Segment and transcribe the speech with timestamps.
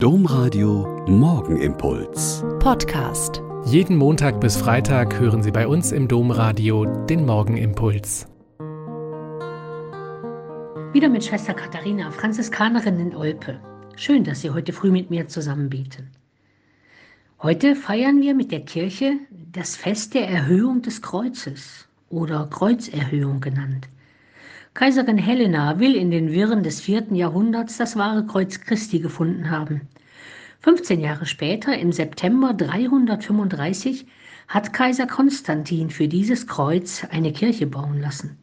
[0.00, 2.44] Domradio Morgenimpuls.
[2.60, 3.42] Podcast.
[3.64, 8.28] Jeden Montag bis Freitag hören Sie bei uns im Domradio den Morgenimpuls.
[10.92, 13.60] Wieder mit Schwester Katharina, Franziskanerin in Olpe.
[13.96, 16.12] Schön, dass Sie heute früh mit mir zusammenbieten.
[17.42, 19.14] Heute feiern wir mit der Kirche
[19.50, 23.88] das Fest der Erhöhung des Kreuzes oder Kreuzerhöhung genannt.
[24.74, 29.82] Kaiserin Helena will in den Wirren des vierten Jahrhunderts das wahre Kreuz Christi gefunden haben.
[30.60, 34.06] 15 Jahre später, im September 335,
[34.48, 38.38] hat Kaiser Konstantin für dieses Kreuz eine Kirche bauen lassen.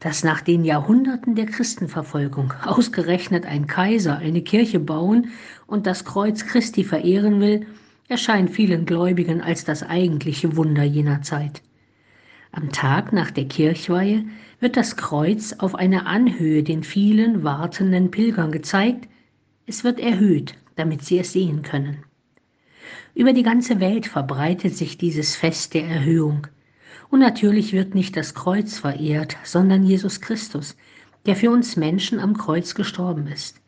[0.00, 5.28] Dass nach den Jahrhunderten der Christenverfolgung ausgerechnet ein Kaiser eine Kirche bauen
[5.66, 7.66] und das Kreuz Christi verehren will,
[8.08, 11.62] erscheint vielen Gläubigen als das eigentliche Wunder jener Zeit.
[12.56, 14.26] Am Tag nach der Kirchweihe
[14.60, 19.08] wird das Kreuz auf einer Anhöhe den vielen wartenden Pilgern gezeigt.
[19.66, 22.04] Es wird erhöht, damit sie es sehen können.
[23.12, 26.46] Über die ganze Welt verbreitet sich dieses Fest der Erhöhung.
[27.10, 30.76] Und natürlich wird nicht das Kreuz verehrt, sondern Jesus Christus,
[31.26, 33.60] der für uns Menschen am Kreuz gestorben ist.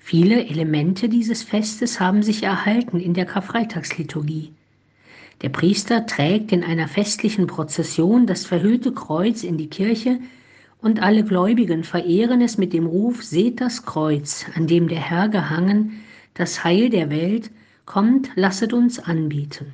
[0.00, 4.52] Viele Elemente dieses Festes haben sich erhalten in der Karfreitagsliturgie.
[5.42, 10.18] Der Priester trägt in einer festlichen Prozession das verhüllte Kreuz in die Kirche
[10.80, 15.28] und alle Gläubigen verehren es mit dem Ruf, seht das Kreuz, an dem der Herr
[15.28, 16.04] gehangen,
[16.34, 17.50] das Heil der Welt,
[17.86, 19.72] kommt, lasset uns anbieten.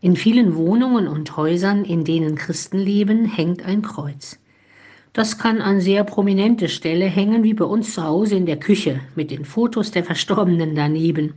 [0.00, 4.38] In vielen Wohnungen und Häusern, in denen Christen leben, hängt ein Kreuz.
[5.12, 9.00] Das kann an sehr prominente Stelle hängen, wie bei uns zu Hause in der Küche,
[9.14, 11.34] mit den Fotos der Verstorbenen daneben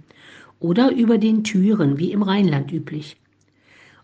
[0.59, 3.17] oder über den Türen, wie im Rheinland üblich.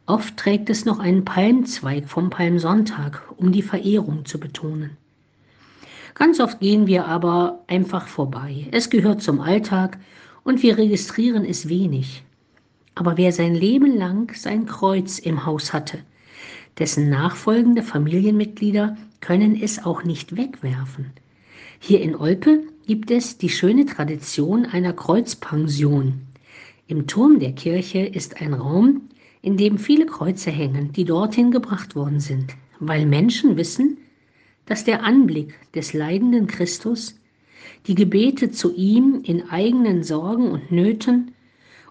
[0.06, 4.92] Oft trägt es noch einen Palmzweig vom Palmsonntag, um die Verehrung zu betonen.
[6.14, 8.68] Ganz oft gehen wir aber einfach vorbei.
[8.72, 9.98] Es gehört zum Alltag
[10.44, 12.24] und wir registrieren es wenig.
[12.94, 16.00] Aber wer sein Leben lang sein Kreuz im Haus hatte,
[16.80, 21.12] dessen nachfolgende Familienmitglieder können es auch nicht wegwerfen.
[21.80, 26.22] Hier in Olpe gibt es die schöne Tradition einer Kreuzpension.
[26.88, 29.10] Im Turm der Kirche ist ein Raum,
[29.42, 33.98] in dem viele Kreuze hängen, die dorthin gebracht worden sind, weil Menschen wissen,
[34.68, 37.20] dass der Anblick des leidenden Christus,
[37.88, 41.32] die Gebete zu ihm in eigenen Sorgen und Nöten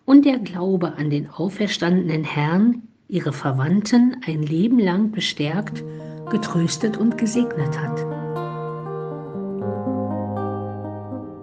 [0.04, 5.82] und der Glaube an den auferstandenen Herrn ihre Verwandten ein Leben lang bestärkt,
[6.30, 8.23] getröstet und gesegnet hat.